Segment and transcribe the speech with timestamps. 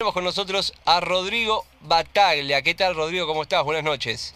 [0.00, 2.62] Tenemos con nosotros a Rodrigo Bataglia.
[2.62, 3.26] ¿Qué tal, Rodrigo?
[3.26, 3.64] ¿Cómo estás?
[3.64, 4.32] Buenas noches.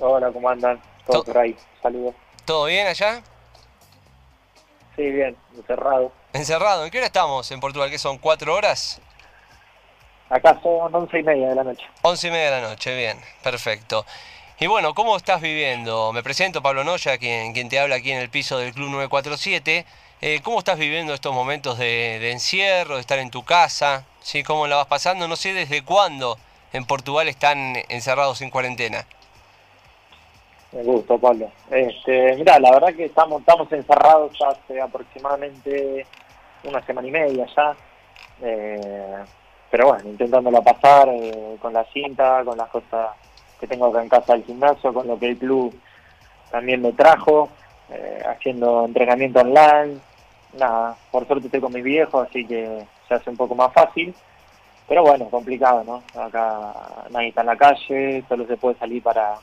[0.00, 0.82] Hola, ¿cómo andan?
[1.06, 1.56] Todo To- por ahí.
[1.80, 2.12] Saludos.
[2.44, 3.22] ¿Todo bien allá?
[4.96, 6.10] Sí, bien, encerrado.
[6.32, 6.84] ¿Encerrado?
[6.84, 7.88] ¿En qué hora estamos en Portugal?
[7.88, 8.18] ¿Qué son?
[8.18, 9.00] ¿Cuatro horas?
[10.28, 11.86] Acá son once y media de la noche.
[12.02, 14.04] Once y media de la noche, bien, perfecto.
[14.58, 16.12] Y bueno, ¿cómo estás viviendo?
[16.12, 19.86] Me presento, Pablo Noya, quien, quien te habla aquí en el piso del Club 947.
[20.20, 24.04] Eh, ¿Cómo estás viviendo estos momentos de, de encierro, de estar en tu casa?
[24.26, 24.42] ¿Sí?
[24.42, 25.28] ¿Cómo la vas pasando?
[25.28, 26.36] No sé desde cuándo
[26.72, 29.06] en Portugal están encerrados en cuarentena.
[30.72, 31.48] Me gusto, Pablo.
[31.70, 36.04] Este, mira, la verdad que estamos, estamos encerrados hace aproximadamente
[36.64, 37.76] una semana y media ya.
[38.42, 39.24] Eh,
[39.70, 43.10] pero bueno, intentándola pasar eh, con la cinta, con las cosas
[43.60, 45.72] que tengo acá en casa del gimnasio, con lo que el club
[46.50, 47.48] también me trajo,
[47.90, 50.00] eh, haciendo entrenamiento online.
[50.58, 54.14] Nada, por suerte estoy con mis viejos, así que se hace un poco más fácil.
[54.88, 56.20] Pero bueno, complicado, ¿no?
[56.20, 56.72] Acá
[57.10, 59.34] nadie está en la calle, solo se puede salir para,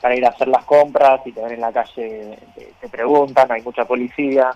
[0.00, 2.38] para ir a hacer las compras y te ven en la calle,
[2.80, 4.50] te, preguntan, hay mucha policía.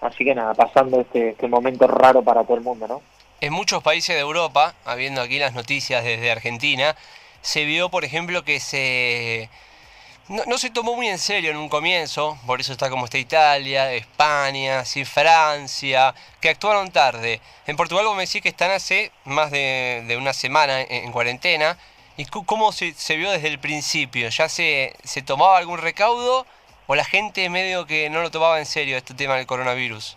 [0.00, 3.02] Así que nada, pasando este, este momento raro para todo el mundo, ¿no?
[3.40, 6.96] En muchos países de Europa, habiendo aquí las noticias desde Argentina,
[7.40, 9.50] se vio, por ejemplo, que se
[10.28, 13.92] no, se tomó muy en serio en un comienzo, por eso está como está Italia,
[13.92, 17.40] España, sí, Francia, que actuaron tarde.
[17.66, 21.76] En Portugal vos me decís que están hace más de, una semana en, en cuarentena.
[22.16, 24.28] ¿Y cómo se, se vio desde el principio?
[24.28, 26.46] ¿Ya se, se tomaba algún recaudo
[26.86, 30.16] o la gente medio que no lo tomaba en serio este tema del coronavirus?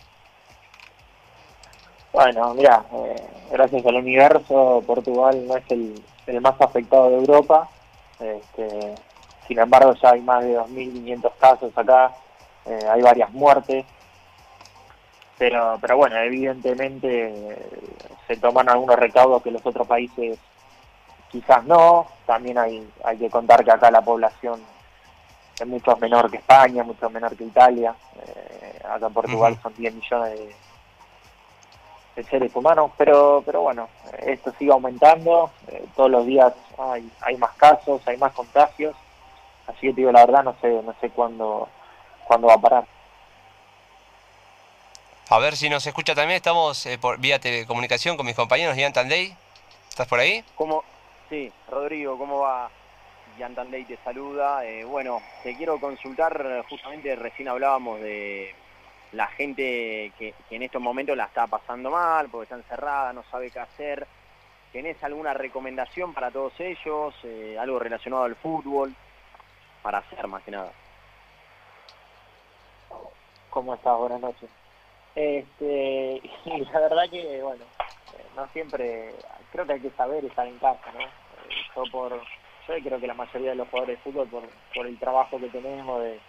[2.12, 7.68] Bueno, mira, eh, gracias al universo, Portugal no es el, el más afectado de Europa.
[8.20, 8.94] Este,
[9.46, 12.12] sin embargo, ya hay más de 2.500 casos acá,
[12.64, 13.84] eh, hay varias muertes.
[15.38, 17.68] Pero, pero bueno, evidentemente eh,
[18.26, 20.38] se toman algunos recaudos que los otros países
[21.30, 22.06] quizás no.
[22.24, 24.60] También hay, hay que contar que acá la población
[25.60, 27.94] es mucho menor que España, mucho menor que Italia.
[28.16, 30.54] Eh, acá en Portugal son 10 millones de,
[32.16, 37.36] de seres humanos, pero pero bueno, esto sigue aumentando, eh, todos los días hay, hay
[37.36, 38.96] más casos, hay más contagios,
[39.66, 41.68] así que te digo la verdad, no sé no sé cuándo
[42.26, 42.86] cuándo va a parar.
[45.28, 48.92] A ver si nos escucha también, estamos eh, por vía telecomunicación con mis compañeros Ian
[48.92, 49.34] Tandey.
[49.88, 50.44] ¿Estás por ahí?
[50.54, 50.84] ¿Cómo?
[51.28, 52.70] Sí, Rodrigo, ¿cómo va?
[53.38, 54.64] Yantandey te saluda.
[54.64, 58.54] Eh, bueno, te quiero consultar, justamente recién hablábamos de
[59.12, 63.24] la gente que, que en estos momentos la está pasando mal, porque está encerrada, no
[63.30, 64.06] sabe qué hacer.
[64.72, 67.14] ¿Tenés alguna recomendación para todos ellos?
[67.24, 68.94] Eh, algo relacionado al fútbol,
[69.86, 70.72] para hacer más que nada.
[73.50, 73.96] ¿Cómo estás?
[73.96, 74.50] Buenas noches.
[75.14, 77.64] Este, y la verdad que, bueno,
[78.18, 79.14] eh, no siempre,
[79.52, 81.02] creo que hay que saber estar en casa, ¿no?
[81.02, 84.42] Eh, Yo por, yo creo que la mayoría de los jugadores de fútbol, por,
[84.74, 86.20] por el trabajo que tenemos de,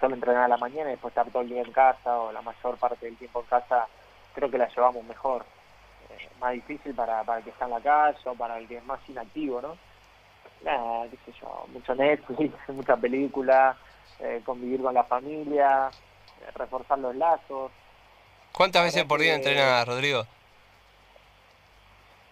[0.00, 2.40] solo entrenar a la mañana y después estar todo el día en casa o la
[2.40, 3.86] mayor parte del tiempo en casa,
[4.34, 5.44] creo que la llevamos mejor.
[6.08, 8.78] Eh, más difícil para, para el que está en la calle o para el que
[8.78, 9.76] es más inactivo, ¿no?
[10.64, 13.76] Nada, qué sé yo, mucho Netflix, mucha película,
[14.20, 15.90] eh, convivir con la familia,
[16.40, 17.70] eh, reforzar los lazos.
[18.52, 20.24] ¿Cuántas veces por día que- entrenas, Rodrigo?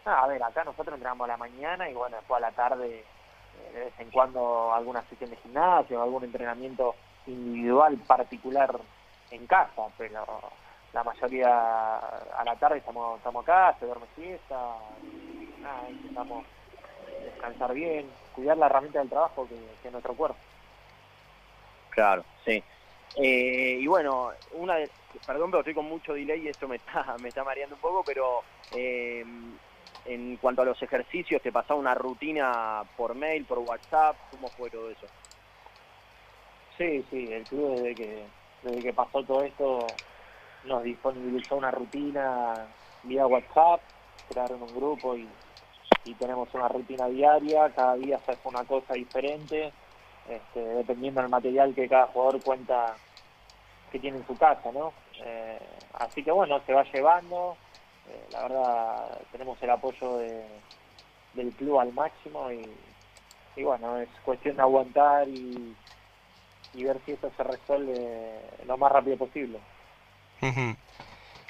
[0.04, 3.00] Ah, a ver, acá nosotros entrenamos a la mañana y bueno, después a la tarde,
[3.00, 6.94] eh, de vez en cuando alguna sesión de gimnasio, algún entrenamiento
[7.26, 8.74] individual particular
[9.30, 10.24] en casa, pero
[10.92, 14.56] la mayoría a la tarde estamos, estamos acá, se duerme siesta,
[15.02, 16.44] y nada, intentamos
[17.24, 20.38] descansar bien, cuidar la herramienta del trabajo que, que es nuestro cuerpo.
[21.90, 22.62] Claro, sí.
[23.16, 24.90] Eh, y bueno, una de,
[25.26, 28.02] perdón, pero estoy con mucho delay y esto me está, me está mareando un poco,
[28.04, 28.42] pero
[28.74, 29.24] eh,
[30.06, 34.16] en cuanto a los ejercicios, ¿te pasaba una rutina por mail, por WhatsApp?
[34.30, 35.06] ¿Cómo fue todo eso?
[36.78, 38.24] Sí, sí, el club desde que,
[38.62, 39.86] desde que pasó todo esto
[40.64, 42.66] nos disponibilizó una rutina
[43.02, 43.80] vía WhatsApp,
[44.30, 45.28] crearon un grupo y,
[46.04, 49.72] y tenemos una rutina diaria, cada día se hace una cosa diferente,
[50.28, 52.96] este, dependiendo del material que cada jugador cuenta
[53.90, 54.92] que tiene en su casa, ¿no?
[55.24, 55.58] Eh,
[55.94, 57.56] así que bueno, se va llevando,
[58.08, 60.44] eh, la verdad tenemos el apoyo de,
[61.34, 62.68] del club al máximo y,
[63.56, 65.76] y bueno, es cuestión de aguantar y,
[66.74, 69.58] y ver si esto se resuelve lo más rápido posible.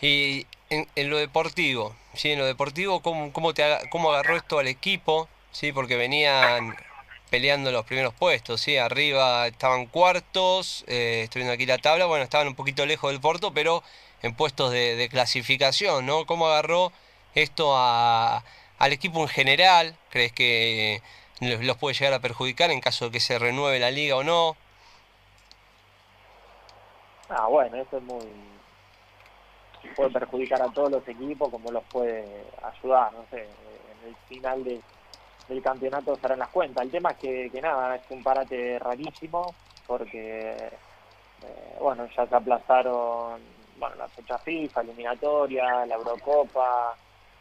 [0.01, 2.33] Y en, lo deportivo, ¿sí?
[2.33, 5.29] En lo deportivo, ¿cómo, cómo, te, cómo agarró esto al equipo?
[5.53, 5.73] ¿Sí?
[5.73, 6.75] Porque venían
[7.31, 8.77] peleando los primeros puestos, ¿sí?
[8.77, 13.21] Arriba estaban cuartos, eh, estoy viendo aquí la tabla, bueno, estaban un poquito lejos del
[13.21, 13.83] Porto, pero
[14.23, 16.27] en puestos de, de clasificación, ¿no?
[16.27, 16.93] ¿Cómo agarró
[17.35, 18.45] esto a,
[18.79, 19.97] al equipo en general?
[20.11, 21.03] ¿Crees que
[21.41, 24.57] los puede llegar a perjudicar en caso de que se renueve la liga o no?
[27.29, 28.52] Ah, bueno, eso es muy...
[29.91, 34.65] puede perjudicar a todos los equipos como los puede ayudar, no sé, en el final
[34.65, 34.81] de,
[35.49, 36.85] del campeonato serán las cuentas.
[36.85, 39.55] El tema es que, que nada, es un parate rarísimo
[39.87, 43.41] porque, eh, bueno, ya se aplazaron
[43.77, 46.95] bueno, la fecha FIFA, eliminatoria, la Eurocopa,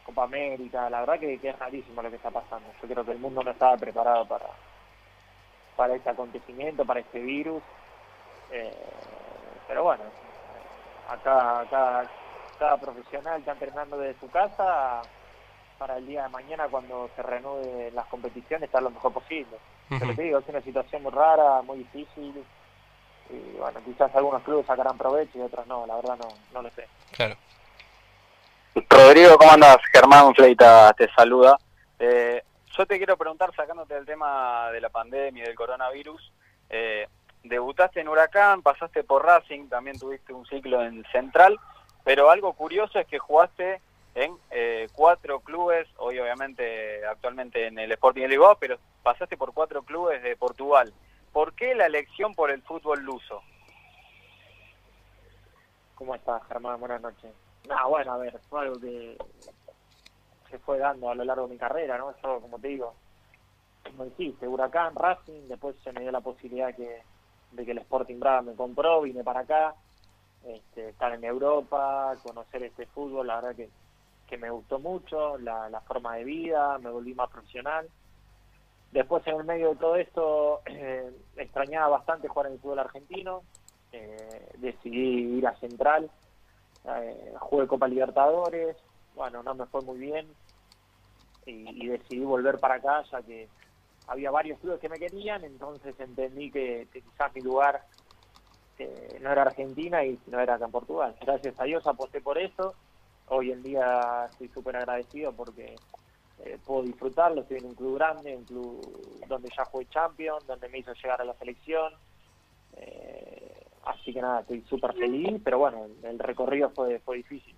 [0.04, 2.68] Copa América, la verdad que, es rarísimo lo que está pasando.
[2.80, 4.46] Yo creo que el mundo no estaba preparado para,
[5.76, 7.62] para este acontecimiento, para este virus.
[8.50, 8.74] Eh,
[9.68, 10.02] pero bueno,
[11.08, 12.10] acá, acá
[12.62, 15.02] cada profesional está entrenando desde su casa
[15.78, 19.56] para el día de mañana cuando se reanuden las competiciones estar lo mejor posible.
[19.88, 22.44] Pero te digo, es una situación muy rara, muy difícil
[23.30, 26.70] y bueno, quizás algunos clubes sacarán provecho y otros no, la verdad no, no lo
[26.70, 26.86] sé.
[27.10, 27.34] Claro.
[28.88, 29.78] Rodrigo, ¿cómo andas?
[29.92, 31.58] Germán Fleita te saluda.
[31.98, 32.44] Eh,
[32.78, 36.32] yo te quiero preguntar, sacándote del tema de la pandemia y del coronavirus,
[36.70, 37.08] eh,
[37.42, 41.58] debutaste en Huracán, pasaste por Racing, también tuviste un ciclo en Central,
[42.04, 43.80] pero algo curioso es que jugaste
[44.14, 49.54] en eh, cuatro clubes, hoy obviamente actualmente en el Sporting de Lisboa, pero pasaste por
[49.54, 50.92] cuatro clubes de Portugal.
[51.32, 53.42] ¿Por qué la elección por el fútbol luso?
[55.94, 56.78] ¿Cómo estás, Germán?
[56.80, 57.32] Buenas noches.
[57.68, 59.16] No, bueno, a ver, fue algo que
[60.50, 62.12] se fue dando a lo largo de mi carrera, ¿no?
[62.22, 62.94] Yo, como te digo,
[63.84, 67.02] como dijiste, Huracán, Racing, después se me dio la posibilidad que,
[67.52, 69.74] de que el Sporting Braga me compró, vine para acá,
[70.46, 73.70] este, estar en Europa, conocer este fútbol, la verdad que,
[74.26, 77.88] que me gustó mucho, la, la forma de vida, me volví más profesional
[78.92, 83.42] Después, en el medio de todo esto, eh, extrañaba bastante jugar en el fútbol argentino.
[83.90, 86.10] Eh, decidí ir a Central.
[86.84, 88.76] Eh, jugué Copa Libertadores.
[89.14, 90.28] Bueno, no me fue muy bien.
[91.44, 93.48] Y, decidí volver para acá, ya que
[94.06, 95.42] había varios clubes que me querían.
[95.42, 97.82] Entonces entendí que, quizás mi lugar
[99.20, 101.14] no era Argentina y no era acá en Portugal.
[101.20, 102.74] Gracias a Dios aposté por eso.
[103.28, 105.76] Hoy en día estoy súper agradecido porque
[106.44, 110.68] eh, puedo disfrutarlo, estoy en un club grande, un club donde ya fue champion, donde
[110.68, 111.92] me hizo llegar a la selección.
[112.76, 117.51] Eh, así que nada, estoy súper feliz, pero bueno, el recorrido fue, fue difícil.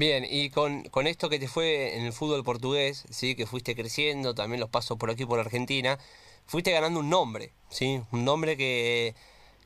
[0.00, 3.76] Bien, y con, con esto que te fue en el fútbol portugués, sí, que fuiste
[3.76, 5.98] creciendo, también los pasos por aquí por Argentina,
[6.46, 9.14] fuiste ganando un nombre, sí, un nombre que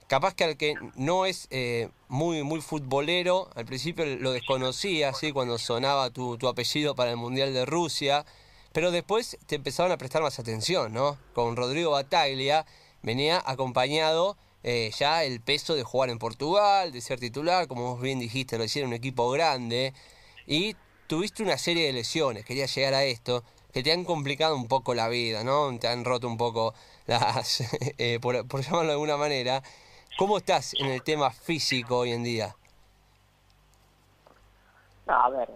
[0.09, 5.31] capaz que al que no es eh, muy, muy futbolero, al principio lo desconocía, ¿sí?
[5.31, 8.27] cuando sonaba tu, tu, apellido para el Mundial de Rusia,
[8.73, 11.17] pero después te empezaron a prestar más atención, ¿no?
[11.33, 12.67] Con Rodrigo Bataglia
[13.03, 18.03] venía acompañado eh, ya el peso de jugar en Portugal, de ser titular, como vos
[18.03, 19.95] bien dijiste, lo hicieron un equipo grande,
[20.47, 20.77] y
[21.07, 23.43] tuviste una serie de lesiones, quería llegar a esto,
[23.73, 25.77] que te han complicado un poco la vida, ¿no?
[25.79, 26.75] Te han roto un poco
[27.07, 27.63] las,
[27.99, 29.63] eh, por, llamarlo de alguna manera,
[30.17, 32.55] ¿Cómo estás en el tema físico hoy en día?
[35.09, 35.51] a ver,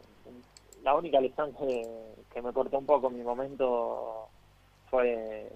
[0.82, 4.28] la única lesión que, me cortó un poco en mi momento
[4.90, 5.48] fue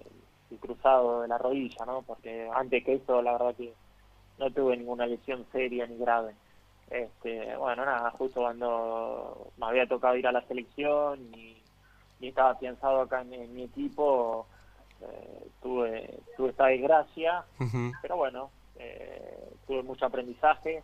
[0.49, 2.01] el cruzado de la rodilla, ¿no?
[2.03, 3.73] Porque antes que eso, la verdad que
[4.39, 6.33] no tuve ninguna lesión seria ni grave.
[6.93, 11.59] Este, bueno, nada, justo cuando me había tocado ir a la selección y,
[12.21, 14.45] estaba pensado acá en, mi equipo,
[15.01, 17.43] eh, tuve, tuve esta desgracia,
[18.01, 20.83] pero bueno, eh, tuve mucho aprendizaje,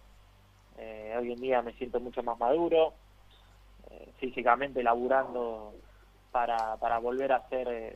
[0.80, 2.94] eh, hoy en día me siento mucho más maduro,
[3.92, 5.76] eh, físicamente laburando
[6.32, 7.96] para, para volver a ser eh,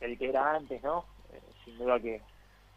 [0.00, 1.06] el que era antes, ¿no?
[1.64, 2.20] sin duda que,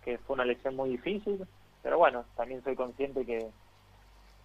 [0.06, 1.46] que fue una lección muy difícil,
[1.82, 3.50] pero bueno, también soy consciente que,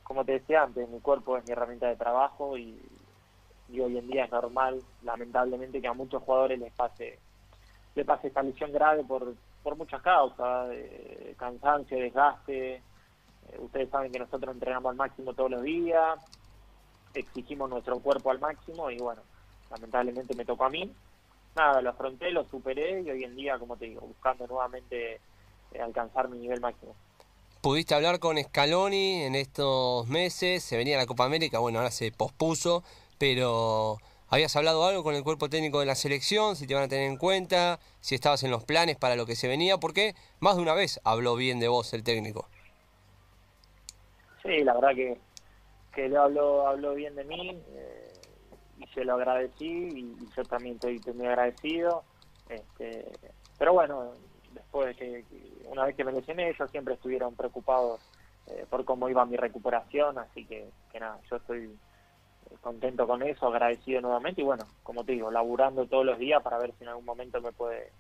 [0.08, 2.80] como te decía antes, mi cuerpo es mi herramienta de trabajo y,
[3.68, 7.18] y hoy en día es normal, lamentablemente, que a muchos jugadores les pase,
[7.94, 12.76] les pase esta lesión grave por, por muchas causas, eh, cansancio, desgaste.
[12.76, 12.82] Eh,
[13.58, 16.18] ustedes saben que nosotros entrenamos al máximo todos los días,
[17.12, 19.20] exigimos nuestro cuerpo al máximo y bueno,
[19.70, 20.90] lamentablemente me tocó a mí.
[21.54, 25.20] Nada, lo afronté, lo superé y hoy en día, como te digo, buscando nuevamente
[25.72, 26.94] eh, alcanzar mi nivel máximo.
[27.60, 30.62] ¿Pudiste hablar con Scaloni en estos meses?
[30.62, 32.84] Se venía la Copa América, bueno, ahora se pospuso,
[33.18, 33.98] pero
[34.30, 36.54] ¿Habías hablado algo con el cuerpo técnico de la selección?
[36.54, 39.34] Si te van a tener en cuenta, si estabas en los planes para lo que
[39.34, 42.46] se venía, porque más de una vez habló bien de vos el técnico.
[44.42, 45.18] Sí, la verdad que,
[45.94, 48.12] que habló, habló bien de mí eh,
[48.78, 52.04] y se lo agradecí y, yo también estoy, muy agradecido.
[52.50, 53.06] Este,
[53.58, 54.12] pero bueno,
[54.52, 55.24] después de que,
[55.66, 58.00] una vez que me lesioné, ellos siempre estuvieron preocupados
[58.46, 63.22] eh, por cómo iba mi recuperación, así que, que nada, yo estoy eh, contento con
[63.22, 66.84] eso, agradecido nuevamente y bueno, como te digo, laburando todos los días para ver si
[66.84, 67.90] en algún momento me puede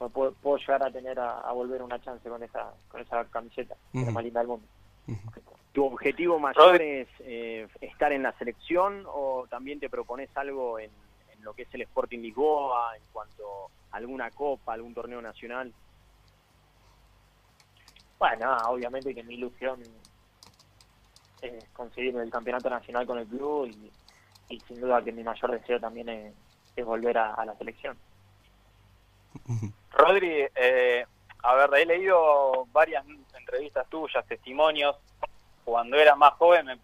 [0.00, 3.76] me puedo, puedo llegar a tener a, volver una chance con esa con esa camiseta,
[3.92, 4.66] la más linda del mundo.
[5.72, 10.90] ¿Tu objetivo mayor es eh, estar en la selección o también te propones algo en,
[11.32, 15.72] en, lo que es el Sporting Lisboa en cuanto a alguna copa, algún torneo nacional?
[18.20, 19.82] Bueno, obviamente que mi ilusión
[21.40, 23.66] es conseguir el campeonato nacional con el club
[24.48, 27.96] y, sin duda que mi mayor deseo también es, volver a, la selección.
[29.92, 31.06] Rodri, eh,
[31.42, 33.04] a ver, he leído varias
[33.38, 34.96] entrevistas tuyas, testimonios.
[35.64, 36.78] Cuando eras más joven,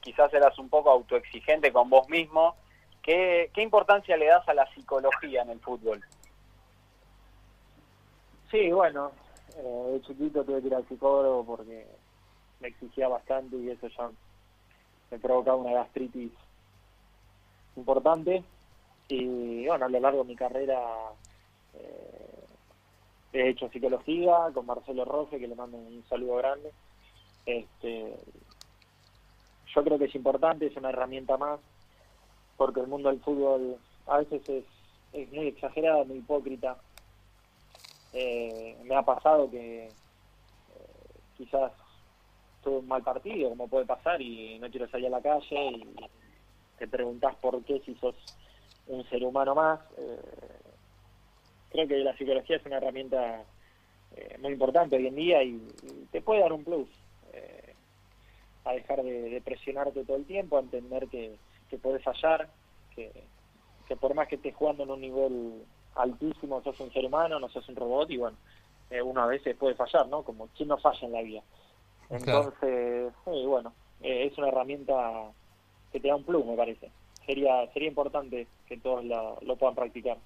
[0.00, 2.56] quizás eras un poco autoexigente con vos mismo.
[3.00, 6.02] ¿Qué, ¿Qué importancia le das a la psicología en el fútbol?
[8.50, 9.12] Sí, bueno,
[9.56, 11.86] eh, de chiquito tuve que ir al psicólogo porque
[12.60, 14.10] me exigía bastante y eso ya
[15.10, 16.32] me provocaba una gastritis
[17.76, 18.42] importante.
[19.08, 20.80] Y bueno, a lo largo de mi carrera
[21.74, 22.44] eh,
[23.32, 26.70] he hecho psicología con Marcelo Roque, que le mando un saludo grande.
[27.46, 28.16] Este,
[29.74, 31.60] yo creo que es importante, es una herramienta más,
[32.56, 34.64] porque el mundo del fútbol a veces es,
[35.12, 36.76] es muy exagerado, muy hipócrita
[38.16, 39.90] eh, me ha pasado que eh,
[41.36, 41.72] quizás
[42.62, 45.96] tuve un mal partido, como puede pasar, y no quiero salir a la calle y
[46.78, 48.14] te preguntas por qué si sos
[48.86, 49.80] un ser humano más.
[49.98, 50.20] Eh,
[51.70, 53.44] creo que la psicología es una herramienta
[54.38, 55.60] muy importante hoy en día y,
[56.12, 56.88] te puede dar un plus
[58.64, 61.36] a dejar de, presionarte todo el tiempo, a entender que,
[61.68, 62.48] que puedes fallar,
[62.94, 63.10] que,
[63.88, 65.64] que por más que estés jugando en un nivel
[65.96, 68.36] altísimo, sos un ser humano, no sos un robot y bueno,
[68.90, 70.22] eh, uno a veces puede fallar, ¿no?
[70.22, 71.42] Como quien no falla en la vida.
[72.10, 73.72] Entonces, bueno,
[74.02, 75.32] eh, es una herramienta
[75.92, 76.90] que te da un plus, me parece.
[77.26, 80.18] Sería sería importante que todos lo, puedan practicar.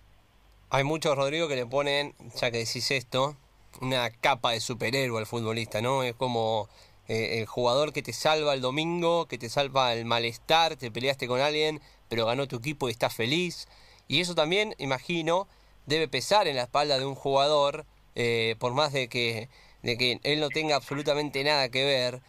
[0.70, 3.36] Hay muchos, Rodrigo, que le ponen, ya que decís esto,
[3.80, 6.02] una capa de superhéroe al futbolista, ¿no?
[6.02, 6.68] Es como
[7.06, 11.28] eh, el jugador que te salva el domingo, que te salva el malestar, te peleaste
[11.28, 13.68] con alguien, pero ganó tu equipo y estás feliz.
[14.08, 15.46] Y eso también, imagino,
[15.88, 19.48] debe pesar en la espalda de un jugador, eh, por más de que,
[19.82, 22.20] de que él no tenga absolutamente nada que ver,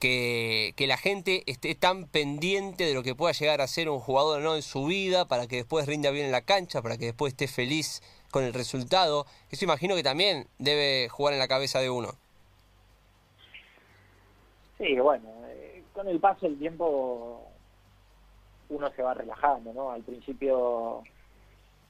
[0.00, 4.00] que, que, la gente esté tan pendiente de lo que pueda llegar a ser un
[4.00, 7.06] jugador no en su vida, para que después rinda bien en la cancha, para que
[7.06, 9.26] después esté feliz con el resultado.
[9.50, 12.14] Eso imagino que también debe jugar en la cabeza de uno.
[14.78, 17.46] Sí, bueno, eh, con el paso del tiempo
[18.70, 19.90] uno se va relajando, ¿no?
[19.90, 21.04] Al principio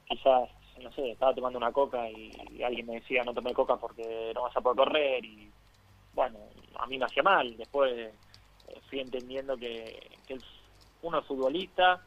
[0.05, 0.49] quizás
[0.81, 2.31] no sé, estaba tomando una coca y,
[2.63, 5.51] alguien me decía no tome coca porque no vas a poder correr y
[6.13, 6.39] bueno,
[6.75, 7.55] a mí me hacía mal.
[7.57, 9.99] Después eh, fui entendiendo que,
[11.01, 12.01] uno es futbolista,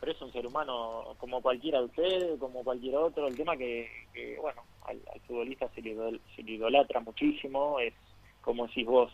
[0.00, 3.28] pero es un ser humano como cualquiera de ustedes, como cualquier otro.
[3.28, 5.94] El tema que, que bueno, al, futbolista se le,
[6.34, 7.94] se le idolatra muchísimo, es
[8.40, 9.12] como decís vos,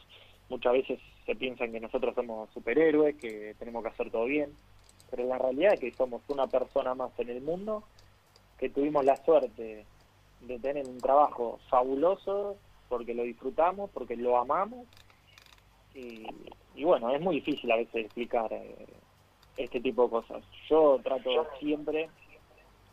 [0.49, 4.55] muchas veces se piensan que nosotros somos superhéroes, que tenemos que hacer todo bien,
[5.11, 7.85] pero la realidad es que somos una persona más en el mundo
[8.59, 9.87] que tuvimos la suerte
[10.41, 12.57] de tener un trabajo fabuloso
[12.89, 14.87] porque lo disfrutamos, porque lo amamos
[15.95, 18.87] y, bueno, es muy difícil a veces explicar eh,
[19.57, 20.45] este tipo de cosas.
[20.69, 22.11] Yo trato siempre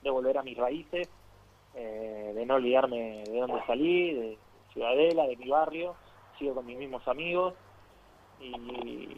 [0.01, 1.09] de volver a mis raíces,
[1.75, 4.37] eh, de no olvidarme de dónde salí, de
[4.71, 5.95] Ciudadela, de mi barrio,
[6.39, 7.53] sigo con mis mismos amigos
[8.39, 9.09] y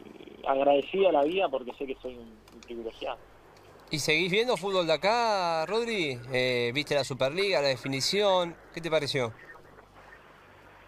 [0.47, 3.17] agradecido a la vida porque sé que soy un privilegiado.
[3.91, 6.19] ¿Y seguís viendo fútbol de acá, Rodri?
[6.33, 8.55] Eh, ¿Viste la Superliga, la definición?
[8.73, 9.31] ¿Qué te pareció?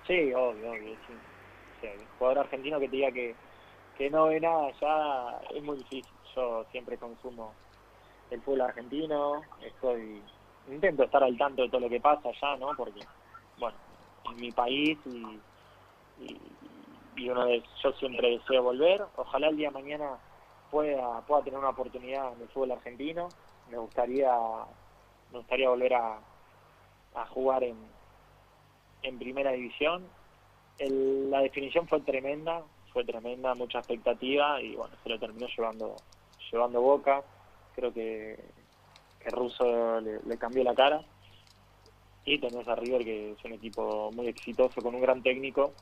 [0.08, 1.88] Sí, obvio, obvio, sí.
[2.18, 3.36] jugador argentino que te diga que,
[3.98, 6.12] que no ve nada ya es muy difícil.
[6.36, 7.54] Yo siempre consumo
[8.32, 10.22] el fútbol argentino, estoy
[10.68, 12.76] intento estar al tanto de todo lo que pasa allá, ¿no?
[12.76, 13.02] Porque,
[13.60, 13.78] bueno,
[14.32, 15.40] en mi país y,
[16.24, 16.42] y,
[17.16, 19.04] y uno de, yo siempre deseo volver.
[19.16, 20.18] Ojalá el día de mañana
[20.72, 23.30] pueda, pueda tener una oportunidad en el fútbol argentino.
[23.70, 24.32] Me gustaría,
[25.32, 26.20] me gustaría volver a,
[27.16, 27.78] a jugar en,
[29.04, 30.06] en primera división.
[30.80, 35.96] la definición fue tremenda, fue tremenda, mucha expectativa y bueno, se lo terminó llevando,
[36.52, 37.24] llevando Boca.
[37.76, 38.40] Creo que,
[39.20, 41.02] que Russo le, cambió la cara.
[42.26, 45.74] Y tenemos a River, que es un equipo muy exitoso, con un gran técnico,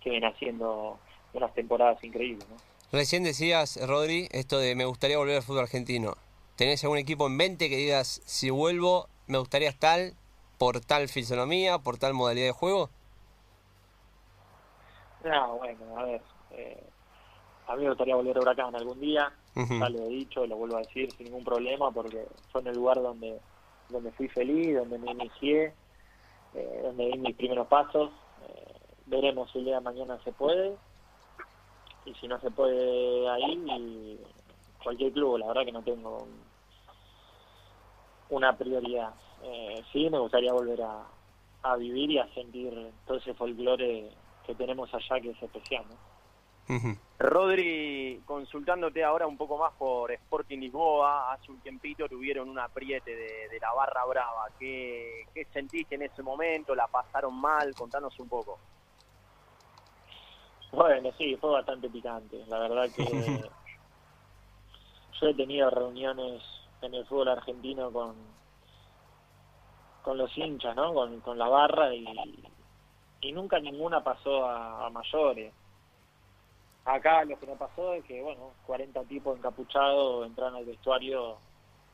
[0.00, 0.98] que viene haciendo
[1.32, 2.48] unas temporadas increíbles.
[2.48, 2.56] ¿no?
[2.94, 6.14] Recién decías, Rodri, esto de me gustaría volver al fútbol argentino.
[6.54, 10.12] ¿Tenés algún equipo en mente que digas, si vuelvo, me gustaría estar
[10.58, 12.90] por tal fisonomía, por tal modalidad de juego?
[15.24, 16.20] No, bueno, a ver.
[16.52, 16.84] Eh,
[17.66, 19.32] a mí me gustaría volver a Huracán algún día.
[19.56, 22.76] Ya lo he dicho, lo vuelvo a decir sin ningún problema porque fue en el
[22.76, 23.40] lugar donde,
[23.88, 25.74] donde fui feliz, donde me inicié,
[26.54, 28.12] eh, donde di mis primeros pasos.
[28.46, 28.72] Eh,
[29.06, 30.76] veremos si el día de mañana se puede.
[32.04, 34.20] Y si no se puede ahí,
[34.82, 36.26] cualquier club, la verdad que no tengo
[38.30, 39.14] una prioridad.
[39.42, 41.04] Eh, sí, me gustaría volver a,
[41.62, 44.10] a vivir y a sentir todo ese folclore
[44.46, 45.84] que tenemos allá que es especial.
[45.88, 46.14] ¿no?
[47.18, 53.14] Rodri, consultándote ahora un poco más por Sporting Lisboa, hace un tiempito tuvieron un apriete
[53.14, 54.48] de, la barra brava.
[54.58, 56.74] ¿Qué, ¿Qué, sentiste en ese momento?
[56.74, 57.74] ¿La pasaron mal?
[57.74, 58.58] Contanos un poco.
[60.74, 62.44] Bueno, sí, fue bastante picante.
[62.48, 63.04] La verdad que
[65.20, 66.42] yo he tenido reuniones
[66.82, 68.14] en el fútbol argentino con,
[70.02, 70.92] con los hinchas, ¿no?
[70.92, 72.06] Con, con la barra y,
[73.20, 75.52] y nunca ninguna pasó a, a mayores
[76.84, 81.38] Acá lo que me pasó es que, bueno, 40 tipos encapuchados entraron al vestuario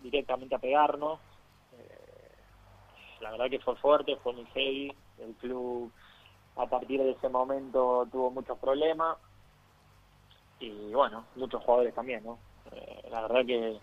[0.00, 1.20] directamente a pegarnos.
[1.78, 2.32] Eh,
[3.20, 4.92] la verdad que fue fuerte, fue muy heavy.
[5.18, 5.92] El club
[6.56, 9.16] a partir de ese momento tuvo muchos problemas.
[10.58, 12.38] Y bueno, muchos jugadores también, ¿no?
[12.72, 13.78] Eh, la verdad que,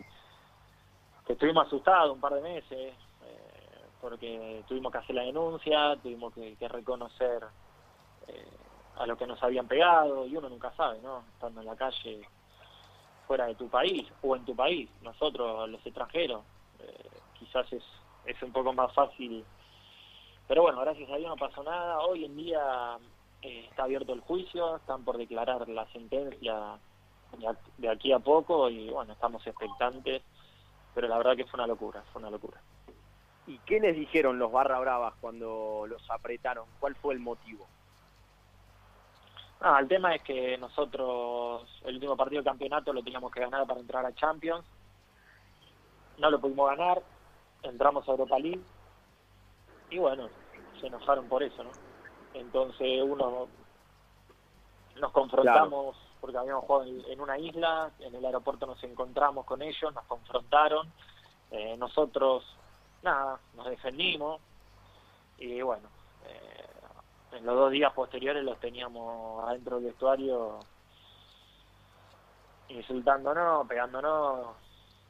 [1.28, 2.94] estuvimos asustados un par de meses,
[3.24, 7.44] eh, porque tuvimos que hacer la denuncia, tuvimos que, que reconocer
[8.98, 11.24] a lo que nos habían pegado y uno nunca sabe, ¿no?
[11.34, 12.22] Estando en la calle
[13.28, 16.44] fuera de tu país o en tu país, nosotros los extranjeros,
[16.80, 17.84] eh, quizás es,
[18.26, 19.46] es un poco más fácil.
[20.48, 22.00] Pero bueno, gracias a Dios no pasó nada.
[22.00, 22.98] Hoy en día
[23.42, 26.80] eh, está abierto el juicio, están por declarar la sentencia
[27.78, 30.24] de aquí a poco y bueno, estamos expectantes,
[30.96, 32.62] pero la verdad que fue una locura, fue una locura.
[33.46, 36.66] ¿Y qué les dijeron los barra bravas cuando los apretaron?
[36.80, 37.66] ¿Cuál fue el motivo?
[39.60, 43.66] Ah, el tema es que nosotros el último partido de campeonato lo teníamos que ganar
[43.68, 44.66] para entrar a Champions.
[46.18, 47.02] No lo pudimos ganar,
[47.64, 48.64] entramos a Europa League
[49.90, 50.30] y bueno,
[50.80, 51.72] se enojaron por eso, ¿no?
[52.34, 53.48] Entonces uno
[55.00, 59.94] nos confrontamos porque habíamos jugado en, una isla, en el aeropuerto nos encontramos con ellos,
[59.94, 60.92] nos confrontaron,
[61.52, 62.44] eh, nosotros
[63.04, 64.42] nada, nos defendimos
[65.38, 65.88] y bueno,
[66.26, 70.60] eh, en los dos días posteriores los teníamos adentro del vestuario
[72.70, 74.56] insultándonos, pegándonos,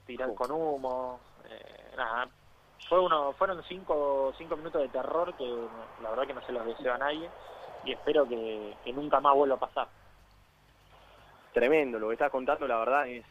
[0.05, 2.29] tirando con humo, eh, nada.
[2.89, 5.45] Fue uno, fueron cinco, cinco minutos de terror que
[6.01, 7.29] la verdad que no se los deseo a nadie
[7.83, 9.87] y espero que, nunca más vuelva a pasar.
[11.53, 13.25] Tremendo, lo que estás contando la verdad es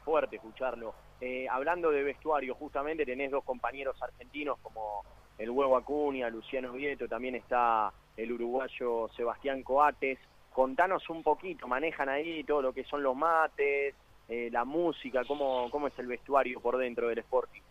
[0.00, 0.94] fuerte escucharlo.
[1.24, 5.04] Eh, hablando de vestuario, justamente tenés dos compañeros argentinos como
[5.38, 10.18] el huevo Acuña, Luciano Vieto, también está el uruguayo Sebastián Coates.
[10.52, 13.94] Contanos un poquito, manejan ahí todo lo que son los mates,
[14.28, 17.62] eh, la música, cómo, cómo es el vestuario por dentro del Sporting.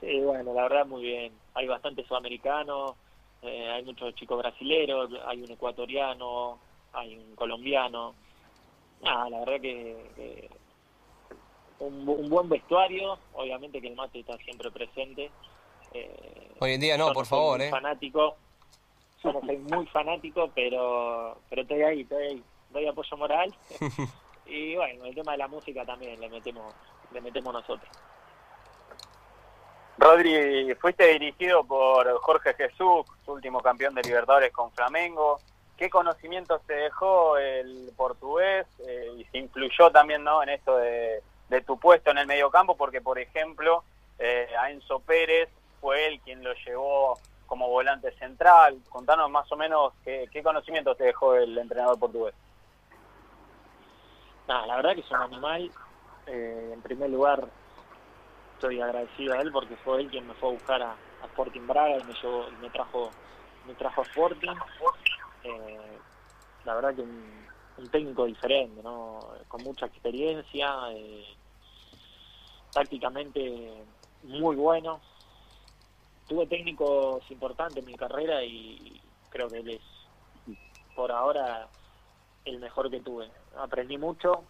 [0.00, 1.32] Sí, bueno, la verdad muy bien.
[1.54, 2.94] Hay bastantes sudamericanos,
[3.42, 6.58] eh, hay muchos chicos brasileros, hay un ecuatoriano,
[6.92, 8.14] hay un colombiano.
[9.02, 10.48] Nada, la verdad que,
[11.78, 15.30] un, un, buen vestuario, obviamente que el mate está siempre presente,
[15.92, 17.70] eh, Hoy en día no, por favor, ¿eh?
[17.70, 18.36] Fanático,
[19.20, 22.44] somos muy fanáticos, pero, pero estoy ahí, estoy ahí.
[22.70, 23.54] Doy apoyo moral.
[24.46, 26.74] y bueno, el tema de la música también le metemos,
[27.12, 27.90] le metemos nosotros.
[29.98, 35.40] Rodri, fuiste dirigido por Jorge Jesús, último campeón de Libertadores con Flamengo.
[35.76, 40.42] ¿Qué conocimientos te dejó el portugués eh, y se influyó también ¿no?
[40.42, 42.76] en esto de, de tu puesto en el mediocampo?
[42.76, 43.84] Porque, por ejemplo,
[44.18, 45.48] eh, a Enzo Pérez
[45.80, 48.78] fue él quien lo llevó como volante central.
[48.88, 52.34] Contanos más o menos qué, qué conocimientos te dejó el entrenador portugués.
[54.46, 55.70] la verdad que es un animal.
[56.26, 57.46] Eh, en primer lugar,
[58.56, 61.98] estoy agradecido a él porque fue él quien me fue a buscar a, Sporting Braga
[61.98, 63.10] y me, llevó, me trajo
[63.66, 64.54] me trajo a Sporting.
[65.42, 65.98] Eh,
[66.64, 67.46] la verdad que un,
[67.90, 69.20] técnico diferente, ¿no?
[69.48, 71.24] con mucha experiencia, eh,
[72.72, 73.84] tácticamente
[74.22, 75.00] muy bueno,
[76.26, 80.56] tuve técnicos importantes en mi carrera y creo que él es
[80.94, 81.68] por ahora
[82.46, 83.30] el mejor que tuve.
[83.56, 84.44] Aprendí mucho,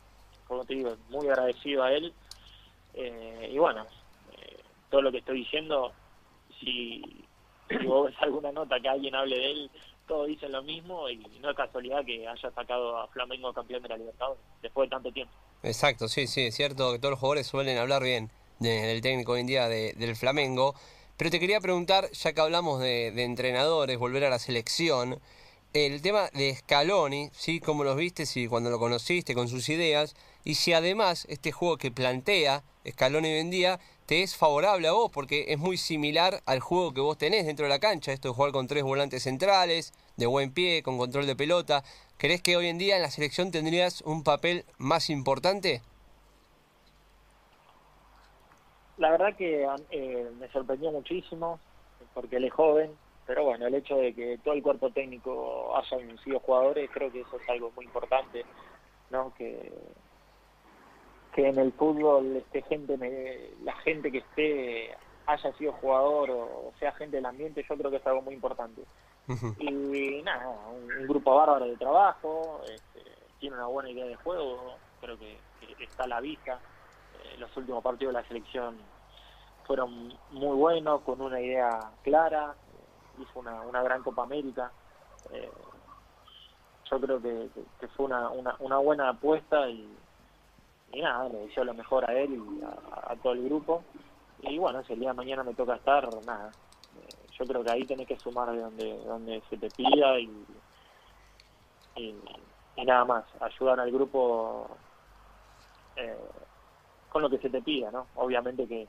[0.46, 2.14] como te digo, muy agradecido a él.
[2.96, 3.86] Eh, y bueno,
[4.32, 4.56] eh,
[4.90, 5.92] todo lo que estoy diciendo,
[6.58, 7.02] si,
[7.86, 9.70] vos ves alguna nota que alguien hable de él,
[10.08, 13.88] todos dicen lo mismo y no es casualidad que haya sacado a Flamengo campeón de
[13.88, 15.32] la Libertadores después de tanto tiempo.
[15.62, 19.40] Exacto, sí, sí, es cierto que todos los jugadores suelen hablar bien del técnico hoy
[19.40, 20.74] en día del Flamengo.
[21.16, 25.18] Pero te quería preguntar, ya que hablamos de, entrenadores, volver a la selección,
[25.72, 27.60] el tema de Scaloni, ¿sí?
[27.60, 30.14] Cómo los viste, si cuando lo conociste, con sus ideas,
[30.46, 34.92] y si además este juego que plantea Scaloni hoy en día te es favorable a
[34.92, 38.28] vos, porque es muy similar al juego que vos tenés dentro de la cancha, esto
[38.28, 41.82] de jugar con tres volantes centrales, de buen pie, con control de pelota.
[42.16, 45.82] ¿Crees que hoy en día en la selección tendrías un papel más importante?
[48.98, 51.58] La verdad que eh, me sorprendió muchísimo,
[52.14, 52.92] porque él es joven,
[53.26, 57.22] pero bueno, el hecho de que todo el cuerpo técnico hayan sido jugadores, creo que
[57.22, 58.44] eso es algo muy importante,
[59.10, 59.34] ¿no?
[59.34, 59.72] Que,
[61.36, 62.96] que en el fútbol esté gente,
[63.62, 64.96] la gente que esté
[65.26, 68.82] haya sido jugador o sea gente del ambiente, yo creo que es algo muy importante.
[69.58, 73.02] Y nada, un, grupo bárbaro de trabajo, este,
[73.38, 75.36] tiene una buena idea de juego, creo que,
[75.78, 76.58] está a la vista.
[77.22, 78.78] Eh, los últimos partidos de la selección
[79.66, 82.54] fueron muy buenos, con una idea clara,
[83.18, 84.70] hizo una, una gran Copa América.
[85.32, 85.50] Eh,
[86.90, 87.48] yo creo que,
[87.96, 89.92] fue una, una, buena apuesta y,
[91.00, 93.82] nada, le deseo lo mejor a él y a, todo el grupo.
[94.42, 96.50] Y bueno, si el día de mañana me toca estar, nada.
[96.96, 100.30] Eh, yo creo que ahí tenés que sumar de donde, donde se te pida y,
[101.96, 102.14] y,
[102.84, 104.68] nada más, ayudar al grupo
[105.96, 106.16] eh,
[107.10, 108.06] con lo que se te pida, ¿no?
[108.16, 108.86] Obviamente que,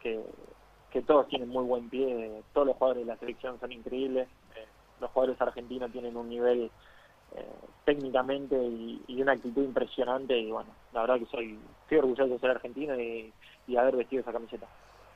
[0.00, 4.66] que, todos tienen muy buen pie, todos los jugadores de la selección son increíbles, eh,
[5.00, 6.70] los jugadores argentinos tienen un nivel
[7.84, 12.50] técnicamente y, una actitud impresionante y bueno, la verdad que soy, estoy orgulloso de ser
[12.50, 13.32] argentino y,
[13.66, 14.66] y haber vestido esa camiseta.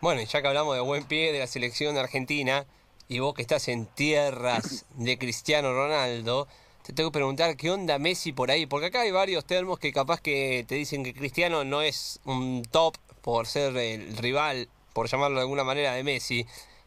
[0.01, 2.67] Bueno, y ya que hablamos de buen pie de la selección argentina
[3.09, 6.49] y vos que estás en tierras de Cristiano Ronaldo,
[6.83, 9.93] te tengo que preguntar qué onda Messi por ahí, porque acá hay varios termos que
[9.93, 15.09] capaz que te dicen que Cristiano no es un top por ser el rival por
[15.09, 16.47] llamarlo de alguna manera, de Messi.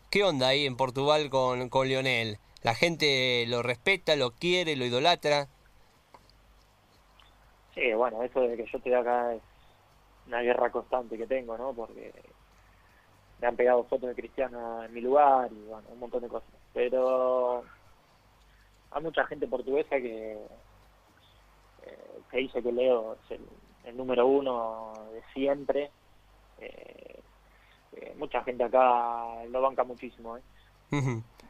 [0.10, 2.40] ¿Qué onda ahí en Portugal con, con Lionel?
[2.62, 5.48] ¿La gente lo respeta, lo quiere, lo idolatra?
[7.74, 9.42] Sí, bueno, eso de que yo estoy acá es
[10.28, 11.74] una guerra constante que tengo, ¿no?
[11.74, 12.12] Porque
[13.40, 16.50] me han pegado fotos de Cristiano en mi lugar y bueno, un montón de cosas.
[16.74, 17.64] Pero
[18.92, 20.34] hay mucha gente portuguesa que,
[21.86, 23.46] eh, que dice que Leo es el,
[23.86, 25.90] el número uno de siempre.
[26.60, 27.20] Eh,
[28.18, 30.38] mucha gente acá lo banca muchísimo.
[30.38, 30.42] ¿eh?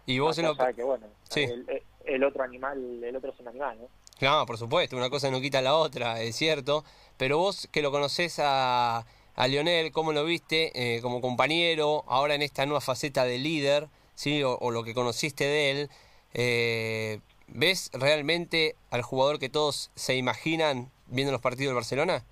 [0.10, 0.56] Y vos en lo...
[0.56, 3.88] que, bueno, el, otro animal, el otro es un animal, ¿no?
[4.18, 6.84] Claro, por supuesto, una cosa no quita la otra, es cierto.
[7.16, 12.34] Pero vos que lo conoces a, a Lionel, ¿cómo lo viste eh, como compañero, ahora
[12.34, 14.42] en esta nueva faceta de líder, ¿sí?
[14.44, 15.90] o, lo que conociste de él?
[16.34, 22.24] Eh, ¿Ves realmente al jugador que todos se imaginan viendo los partidos del Barcelona?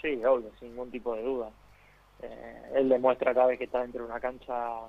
[0.00, 1.50] Sí, obvio, sin ningún tipo de duda.
[2.22, 4.88] Eh, él demuestra cada vez que está dentro de una cancha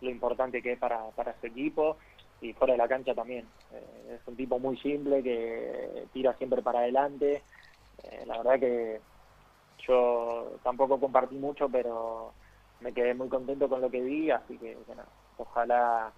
[0.00, 1.96] lo importante que es para, para su equipo
[2.40, 3.46] y fuera de la cancha también.
[3.72, 7.42] Eh, es un tipo muy simple que tira siempre para adelante.
[8.04, 9.00] Eh, la verdad que
[9.86, 12.32] yo tampoco compartí mucho, pero
[12.80, 15.02] me quedé muy contento con lo que vi, así que bueno,
[15.38, 16.12] ojalá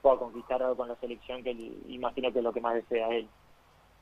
[0.00, 1.50] pueda conquistar algo con la selección que
[1.88, 3.28] imagino que es lo que más desea él.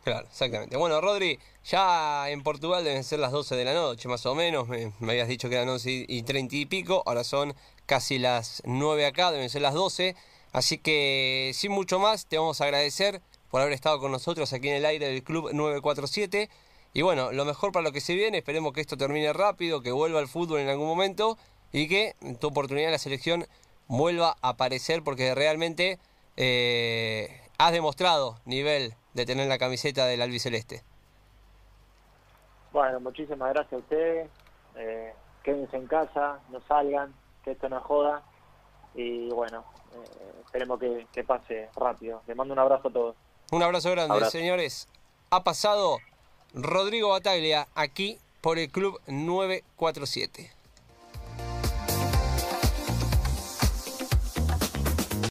[0.05, 0.77] Claro, exactamente.
[0.77, 4.67] Bueno, Rodri, ya en Portugal deben ser las 12 de la noche, más o menos.
[4.69, 7.05] Me, habías dicho que eran 11 y 30 y pico.
[7.07, 7.55] Ahora son
[7.87, 10.17] casi las 9 acá, deben ser las 12.
[10.53, 14.69] Así que, sin mucho más, te vamos a agradecer por haber estado con nosotros aquí
[14.69, 16.51] en el aire del Club 947.
[16.95, 19.93] Y bueno, lo mejor para lo que se viene, esperemos que esto termine rápido, que
[19.93, 21.39] vuelva al fútbol en algún momento
[21.73, 23.47] y que tu oportunidad en la selección
[23.89, 25.99] vuelva a aparecer porque realmente
[26.37, 30.83] eh, has demostrado nivel de tener la camiseta del albiceleste.
[32.73, 34.31] Bueno, muchísimas gracias a ustedes.
[34.77, 38.23] Eh, quédense en casa, no salgan, que esto no joda.
[38.95, 42.23] Y bueno, eh, esperemos que, pase rápido.
[42.27, 43.17] Les mando un abrazo a todos.
[43.51, 44.89] Un abrazo grande, señores.
[45.31, 45.99] Ha pasado
[46.55, 50.62] Rodrigo Bataglia aquí por el Club 947.